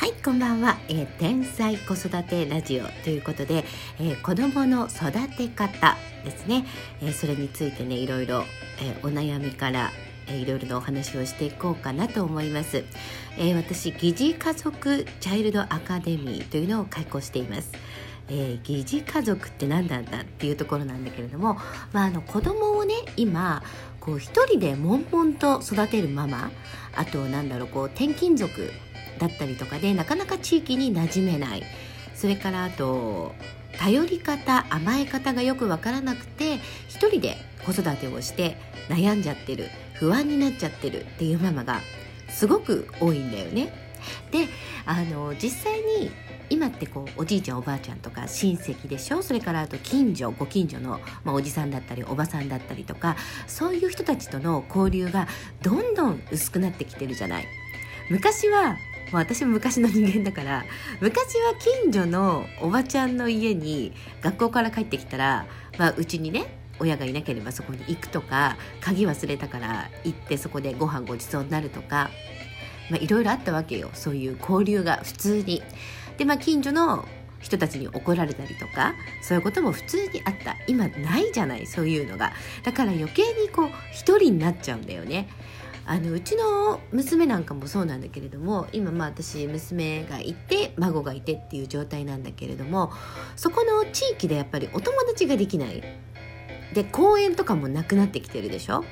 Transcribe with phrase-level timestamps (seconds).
[0.00, 3.66] はいこんばんは、えー、天才子育てラジオということで、
[3.98, 6.64] えー、子供の育て方ですね、
[7.02, 8.44] えー、それについてねいろいろ、
[8.80, 9.90] えお悩みから
[10.26, 12.82] えいろいろなお話をしていこうかなと思います、
[13.36, 17.70] え私疑似家族チャイルドアカデミーというのを開講しています。
[18.30, 21.58] えー、疑似家族って何なんだっていうところなんだけれども、
[21.92, 23.62] まあ、あの子供をね今
[23.98, 26.52] こう一人で悶々と育てるママ
[26.94, 28.70] あとなんだろうこう転勤族
[29.20, 31.62] だったりとかでなかなか地域に馴染めない
[32.16, 33.34] それからあと
[33.78, 36.54] 頼り方甘え方がよく分からなくて
[36.88, 38.56] 一人で子育てをして
[38.88, 41.80] 悩んじゃってる不安になっちゃってるっていうママが
[42.28, 43.72] すごく多いんだよね。
[44.30, 44.48] で
[44.86, 46.10] あの実際に
[46.48, 49.22] 今ってこうおじいちゃんおばあちゃんとか親戚でしょ？
[49.22, 53.16] それからあと近所ご近所の、まあ、おじさんだったりおばさんだったりとか
[53.46, 55.28] そういう人たちとの交流が
[55.62, 57.46] どんどん薄くなってきてるじゃない。
[58.10, 58.76] 昔は
[59.12, 60.64] まあ、私も昔の人間だから
[61.00, 65.46] 昔は近所のおばちゃんの家に学校から帰ってきたら
[65.78, 72.10] まあうちにね親がいなければそこに行くとか鍵忘れたから行ってそこでご飯ごちそうになるとか
[72.90, 73.90] いろいろあったわけよ。
[73.94, 75.62] そういう交流が普通に。
[76.16, 77.06] でまあ近所の
[77.38, 80.56] 人たちに怒られたりとかそういうことも普通にあった。
[80.66, 82.32] 今ないじゃないそういうのが。
[82.64, 85.28] だから余計にこう一人になっちゃうんだよね。
[85.86, 92.92] あのうちの娘なんかもそうなんだけれども今まあ私娘がいて孫がいてっていう状態なんだけれども
[93.34, 95.82] そこの地域でやっぱりお友達ができない。
[96.74, 98.84] で公園とかもなくなってきてるでしょ？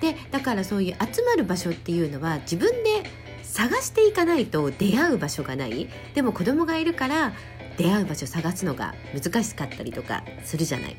[0.00, 3.08] でだからそういう集まる場所っていうのは自分で
[3.42, 5.88] 探していかないと出会う場所がない。
[6.14, 7.32] でも子供がいるから
[7.76, 10.96] 出会う場所探すのが難しかったりとかするじゃない。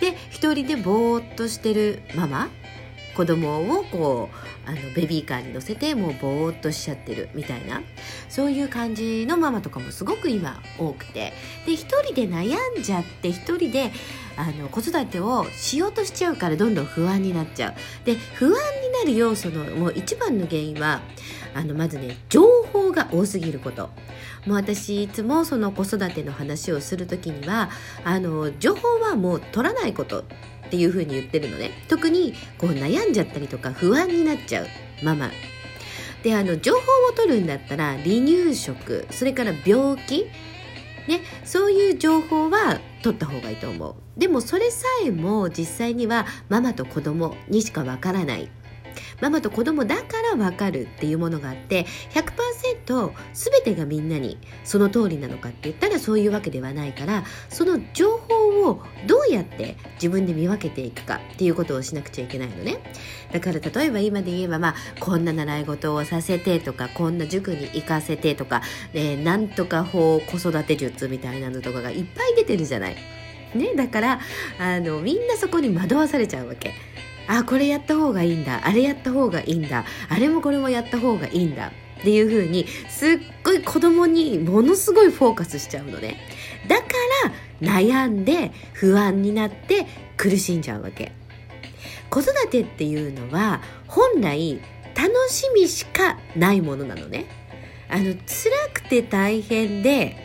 [0.00, 2.48] で一人でぼーっとしてるママ
[3.14, 4.30] 子供をこ
[4.66, 7.82] うあのベビーカーに乗せてもうぼーっとしちゃってるみたいな
[8.28, 11.32] そういう感じのママとかもすごく今多くて
[11.66, 13.92] で一人で悩んじゃって一人で
[14.36, 17.74] あの子育てをしようとしちゃうからどんどん不安になっちゃう。
[18.06, 18.56] で不安に
[18.92, 21.02] なる要素のもう一番の原因は
[21.54, 23.90] あのまずね情報が多すぎること。
[24.46, 27.70] もう私いつもその子育ての話をする時には
[28.04, 30.24] あの情報はもう取らないこと。
[30.72, 31.70] っていう風に言ってるのね。
[31.86, 34.66] 特にこう悩んじゃったりとか不安になっちゃう。
[35.02, 35.30] ママ。
[36.22, 40.30] であの情報を取るんだったら離乳食それから病気
[41.08, 43.94] ね、そういう情報は取った方がいいと思う。
[44.16, 48.48] でもそれさえも実際にはママと子供にしかわからない。
[49.20, 51.84] ママと子供だからわかるっていうものがあって
[52.14, 52.22] 100%
[52.92, 62.80] と全てがみんなにその通りなのかって言ったらそういうわけではないからその情報をどうやって自分で見分けていくかっていうことをしなくちゃいけないのね
[63.32, 68.60] だから例えば今で言えばまあこんな習い事をさせてとかこんな塾に行かせてとか、
[68.92, 72.96] ね、なんとか法子育て術みたいなのとかがいっぱい出てるじゃない。
[73.54, 74.20] ね、だから
[74.58, 76.74] あのみんなそこに惑わされちゃうわけ。
[77.26, 81.72] あこれやった方がいいんだあれやった方がいいんだあれもこれもやった方がいいんだ
[82.02, 86.16] っていう風にすっごい子供にものすごいフォーカスしちゃうのね。
[86.66, 86.84] だか
[87.24, 89.86] ら悩んで不安になって
[90.16, 91.12] 苦しんじゃうわけ。
[92.10, 94.60] 子育てっていうのは本来
[94.96, 97.26] 楽しみしかないものなのね。
[97.88, 98.18] あの辛
[98.74, 100.16] くて大変で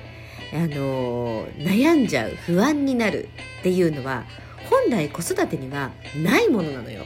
[0.51, 4.25] あの悩んじゃう不安になるっていうのは
[4.67, 7.05] 本来子育てにはないものなのよ。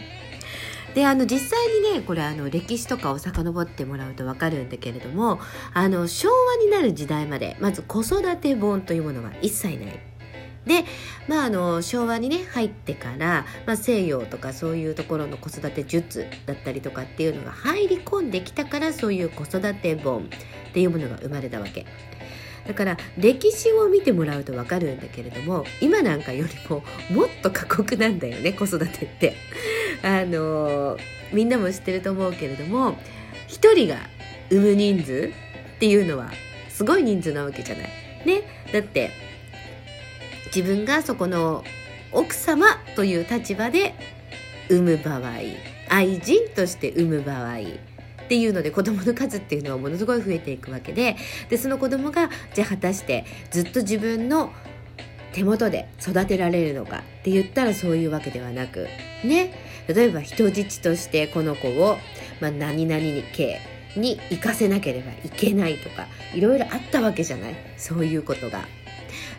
[0.93, 5.39] であの実際にねこれあの歴史とかを遡ってもらうと分かるんだけれども
[5.73, 9.99] あの昭和になる時代までまず子育て本というものは一切ない。
[10.65, 10.85] で、
[11.27, 20.25] まあ、あの昭和にね入ってから、まあ、西洋とかそういうところの子育て術だったりとかっていうのが入り込んできたからそういう子育て本
[20.69, 21.85] っていうものが生まれたわけ。
[22.67, 29.35] だから歴史を見てもらうと分かるんだけれども今なんかよりももっと過酷なんだよね子育てって。
[30.03, 30.97] あの
[31.31, 32.97] みんなも知ってると思うけれども
[33.47, 33.97] 1人が
[34.49, 35.31] 産む人数
[35.75, 36.31] っていうのは
[36.69, 37.89] すごい人数なわけじゃない。
[38.25, 39.11] ね、だって
[40.55, 41.63] 自分がそこの
[42.11, 43.95] 奥様という立場で
[44.69, 45.21] 産む場合
[45.89, 51.17] 愛人として産む場合っていうので子供の数っていうのはものすごい増えていくわけで
[51.49, 54.51] でその子供がじゃあ果たしてずっと自分の
[55.33, 58.87] 手元で育てられるのかって言ったらそういうわけではなく
[59.23, 59.53] ね
[59.93, 61.97] 例えば人質としてこの子を、
[62.39, 63.59] まあ、何々に系
[63.95, 67.55] に行かせなければいけないとかいろいろあったわけじゃない？
[67.77, 68.65] そういうことが。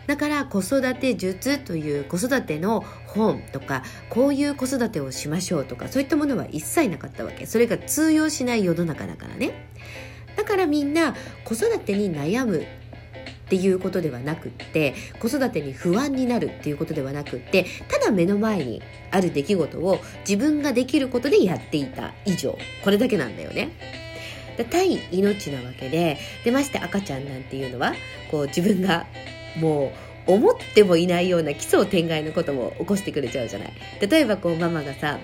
[0.05, 7.45] だから子育て術という子育ての本とかこういう子育てをしましょうとかそういったものは一切なかったわけ。
[7.45, 9.67] それが通用しない世の中だからね。
[10.35, 11.15] だからみんな
[11.45, 12.65] 子育てに悩む
[13.45, 18.81] っていうことではなくって子育てに不安になるっていうことではなくってただ目の前に
[19.11, 23.71] ある出来事を自分ができることでやっていた以上これだけなんだよね。
[24.69, 27.93] 対命なわけででまして赤ちゃんなんていうのは
[28.29, 29.07] こう自分が
[29.59, 29.91] も
[30.27, 33.73] う思ってもいないような奇想天外のことも起こしてくれちゃうじゃない。
[33.99, 35.19] 例えばこうママがさ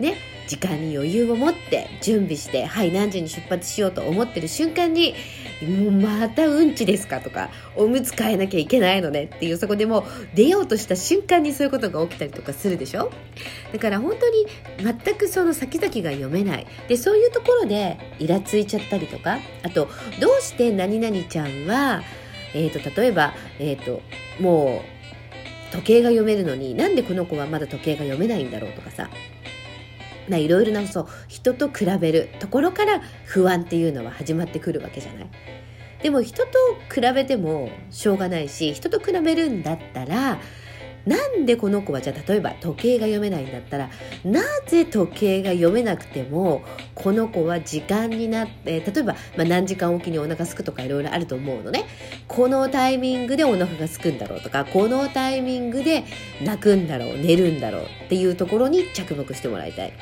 [0.00, 0.16] ね
[0.48, 5.14] 時間に余裕を持って準備してはい何時に出発しようと思ってる瞬間に
[5.66, 10.04] もうまたうんちですかとかおむつ替えなきゃいけないのねっていうそこでもう
[10.34, 13.10] 出ようとした瞬間にそういうことが起きたりとかするでしょ？
[13.72, 14.46] だから本当に
[14.78, 16.66] 全くその先々が読めない。
[16.88, 19.88] でそういうところでイラついちゃったりとかあと
[20.20, 22.02] どうして何々ちゃんは、
[22.54, 24.02] えーと、例えば、えーと
[24.40, 24.92] もう
[25.72, 29.08] 時計が読めるのになんでこの子はまだ時計が読めないんだろうとかさ、
[30.28, 35.26] いろいろなそう人と比べるところから不安っていうのは始まってくるわけじゃない？
[36.02, 36.50] でも人と
[36.92, 40.38] 比べてもしょうがないし人と比べるんだったら
[41.06, 43.90] なんでこの子はじゃあ例えば時計が読めないんだったら
[44.24, 46.62] なぜ時計が読めなくても
[46.94, 51.86] この子は時間になって例えば、まあ、何時間おきにお腹すくとかいろいろあると思うのね
[52.28, 56.04] このタイミングでお腹がすくんだろうとかこのタイミングで
[56.42, 59.92] 泣くんだろう寝るんだろうっていうところに着目してもらいたい。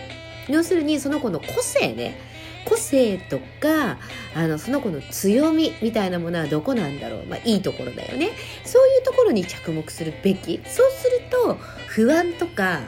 [0.48, 2.18] 要するにその子の個性ね
[2.64, 3.98] 個性とか
[4.34, 8.30] あのその子の強みみたいなものはどこなんだろう、まあ、いいところだよね。
[8.64, 10.60] そういうところに着目するべき。
[10.64, 11.54] そうすると
[11.86, 12.80] 不安とか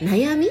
[0.00, 0.50] 悩み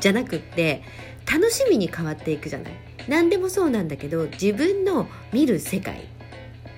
[0.00, 0.82] じゃなくって
[1.30, 2.72] 楽しみに変わっていくじゃない。
[3.08, 6.15] 何でもそうなんだけど自分の見る世界。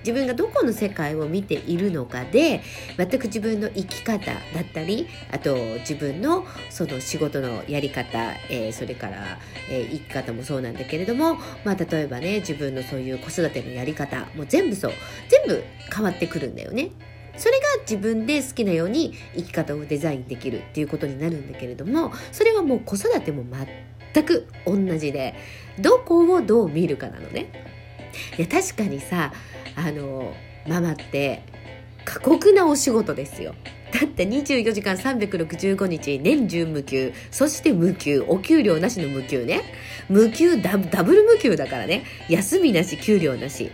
[0.09, 2.63] 自分がどこの世界を見ているのかで
[2.97, 9.37] 全く自分の生き方だったりあと自分のその仕事のやり方、えー、それから、
[9.69, 14.93] えー、生き方もそうなんだけれども、まあ、例えばね自分のそういう子育てのやり方もう全部そう
[15.27, 15.63] 全部
[15.93, 16.89] 変わってくるんだよね。
[17.37, 23.45] それが自分で好きなように生き方をデザインできるっていうことになるんだけれどもそれはもう子育ても
[24.13, 25.35] 全く同じで
[25.79, 27.69] どこをどう見るかなのね。
[28.37, 29.31] いや確かにさ
[29.75, 30.33] あの
[30.67, 31.43] ママって
[32.05, 33.55] 過酷なお仕事ですよ。
[33.91, 37.13] だって24時間365日年中無休。
[37.31, 39.61] そして無給お給料なしの無給ね。
[40.09, 42.03] 無給ダブル無給だからね。
[42.29, 43.71] 休みなし給料なし。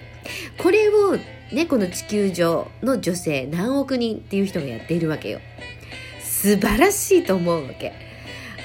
[0.58, 1.18] これを
[1.52, 5.40] ねこの地球上の女性何億人っていう人がやっているわけよ。
[6.20, 7.94] 素晴らしいと思うわけ。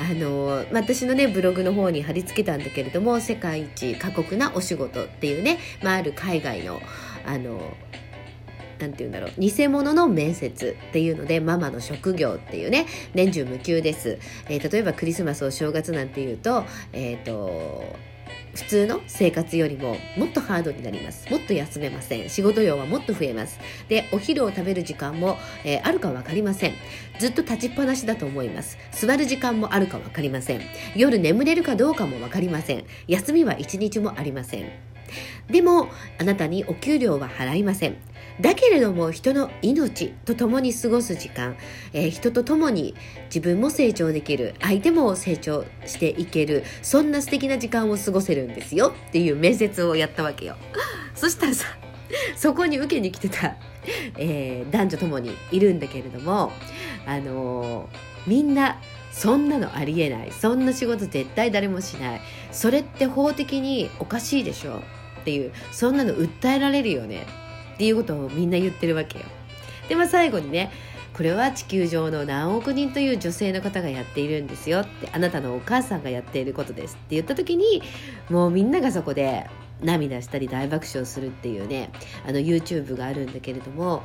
[0.01, 6.81] あの私のねブログの方に貼り付けたんだけれども世界一過酷なお仕事っていうね、まあ、ある海外の
[7.27, 7.61] あの
[8.79, 14.19] なんて言うんだろう偽物の面接っていうのでママの職業っていうね年中無休です、
[14.49, 16.65] えー、例えばクリスマスお正月なんていうと
[16.95, 17.85] えっ、ー、と
[18.55, 21.31] 普通の生活よりももっとハードになります。
[21.31, 22.29] もっと休めません。
[22.29, 23.59] 仕事量はもっと増えます。
[23.89, 26.75] で、お昼を食べる時間も、えー、あるかわかりません。
[27.19, 28.79] ずっと立ちっぱなしだと思います。
[28.93, 30.61] 座る時間もあるかわかりません。
[30.97, 32.85] 夜眠れるかどうかもわかりません。
[33.07, 34.90] 休みは一日もありません。
[35.49, 37.97] でも、あなたにお給料は払いません。
[38.41, 41.57] だけれども人の命と共に過ごす時間、
[41.93, 42.95] えー、人と共に
[43.27, 48.95] 自分も成長できる相手も成長していけるそんな素敵な時間を過ごせるんですよ。
[49.09, 50.57] っていう面接をやったわけよ。
[51.15, 51.67] そしたらさ
[52.35, 53.57] そこに受けに来てた、
[54.17, 56.51] えー、男女ともにいるんだけれども
[57.07, 58.81] あのー、みんな
[59.13, 60.33] そんなのありえない。
[60.33, 62.21] そんな仕事絶対誰もしない。
[62.53, 64.83] それって法的におかしいでしょ。
[65.21, 67.27] っていうそんなの訴えられるよね
[67.75, 69.25] っていうことをみんな言ってるわけよ。
[69.89, 70.71] で、まあ最後にね、
[71.13, 77.83] これは地球上の何億人という女性の方がやっているんですよってあなたのお母さんがやっていることですって言った時に
[78.31, 79.47] もうみんながそこで
[79.83, 81.91] 涙したり大爆笑するっていうね
[82.27, 84.03] あの YouTube があるんだけれども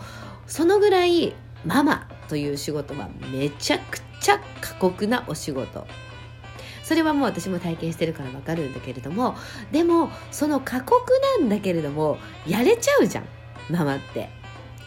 [0.48, 5.88] そのぐらいママという仕事はめちゃくちゃ過酷なお仕事
[6.86, 9.36] それはもう私も体験してるからわかるんだけれども
[9.74, 13.26] でもその過酷なんだけれどもやれちゃうじゃん
[13.70, 14.30] ママって。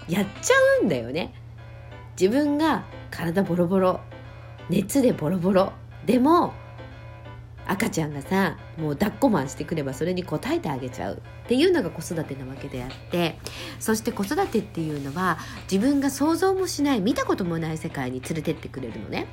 [0.08, 1.34] やっちゃうんだよね。
[2.18, 4.00] 自分が体ボロボロ
[4.70, 5.72] 熱でボロボロ
[6.04, 6.52] でも
[7.66, 11.22] 赤ちゃんがさもう抱っこマンしてくればそれに応えてあげちゃう。
[11.44, 13.38] っていうのが子育てなわけであって
[13.78, 15.38] そして子育てっていうのは
[15.70, 19.26] 自分が想像もしない見たこともない世界に連れてってくれるのね。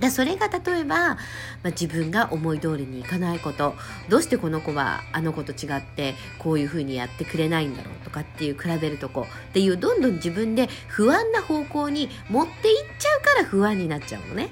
[0.00, 1.16] だそれが例えば、ま
[1.64, 3.74] あ、自分が思い通りにいかないこと
[4.08, 14.50] どうしてこの子はあの子と違ってこういうふうにやってくれないんだろうとかっていう比べるとこっていうどんどん自分で不安な方向に持っていっちゃうから不安になっちゃうのね。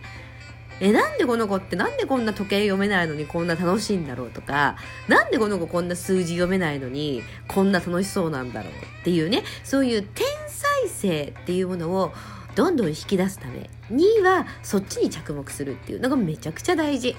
[0.80, 4.76] え、なんでこの子ってなんでこんな時計読めないのにこんな楽しいんだろうとか、
[5.08, 12.12] なんでこの子こんな数字読めないのにこんな楽しそうなんだろうっていうね、そういう天才性っていうものを
[12.54, 17.16] どんどん引き出すためにはそっちに着目するっていうのがめちゃくちゃ大事。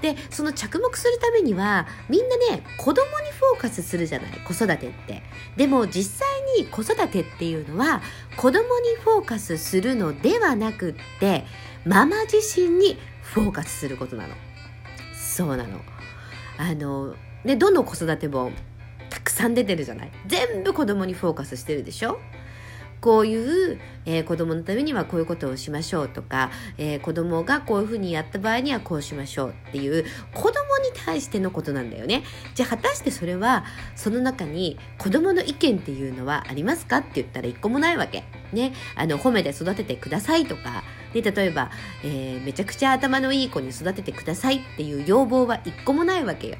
[0.00, 5.22] でその着目するためにはみんなね子供にフォーカスするじゃない子育てって。
[5.56, 8.00] でも実際に子育てっていうのは
[8.36, 8.64] 子供に
[9.02, 11.44] フォーカスするのではなくって
[11.84, 14.34] ママ自身にフォーカスすることなの。
[15.14, 15.80] そうなの。
[16.56, 18.52] あのねどの子育て本
[19.10, 20.12] たくさん出てるじゃない。
[20.26, 22.18] 全部子供にフォーカスしてるでしょ。
[23.00, 30.04] こういう、えー、子供のためにはこういうことをしましょうとか、えー、子供がこういうふうにやった場合にはこうしましょうっていう
[30.34, 32.22] 子供に対してのことなんだよね。
[32.54, 33.64] じゃあ果たしてそれは
[33.96, 38.24] その中に子供の意見っていうのはありますかって言ったら一個もないわけ。
[38.52, 38.72] ね。
[38.96, 41.70] あの、褒めて育ててくださいとか、で、例えば、
[42.04, 46.56] えー、めちゃくちゃ頭のいい子に育ててくださいっていう要望は一個もないわけよ。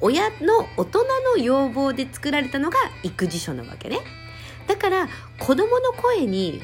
[0.00, 1.04] 親の大人
[1.36, 3.98] の要望で作られたのが育児書なわけね。
[4.66, 6.60] だから子供の声に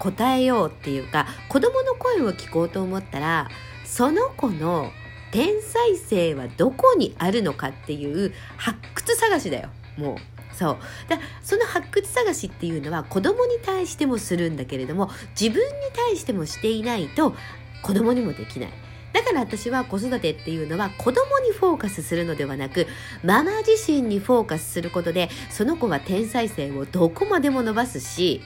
[0.00, 3.48] 応えようっていうか子供の声を聞こうと思ったら
[3.84, 4.90] その子の
[5.30, 10.16] 天才性はどこにあるのかっていう発掘探しだよもう。
[10.54, 10.76] そう
[11.08, 17.34] だその発掘探しっていうのは子供に対してもするんだけれども自分に対してもしていないと
[17.82, 18.72] 子供にもできない。
[19.12, 22.86] だから私は子育てっていうのは子供にフォーカスするのではなく
[23.22, 28.42] ママ自身にフォーカスすることでその子は天才性をどこまでも伸ばすし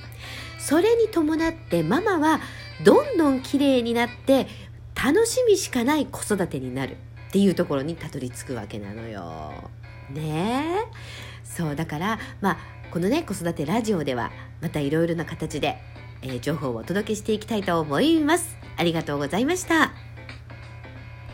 [0.59, 2.41] それに伴ってママは
[2.85, 4.49] どんどん綺麗になって
[4.95, 6.97] 楽しみしかない子育てになる
[7.29, 9.53] っていうところにたどり着くわけなのよ。
[10.11, 10.97] ねえ
[11.45, 12.59] そうだからまあ
[12.91, 14.31] このね子育てラジオでは
[14.61, 15.79] またいろいろな形で、
[16.23, 18.57] えー、情報をお届けしていきたいと思います。
[18.77, 20.06] ありがとうございました。